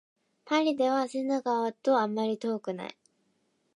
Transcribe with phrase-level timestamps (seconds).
[0.45, 2.97] パリではセーヌ川とあまり遠くない